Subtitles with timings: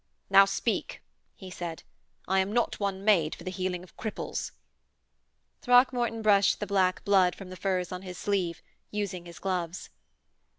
[0.31, 1.03] 'Now speak,'
[1.35, 1.83] he said.
[2.27, 4.51] 'I am not one made for the healing of cripples.'
[5.61, 9.91] Throckmorton brushed the black blood from the furs on his sleeve, using his gloves.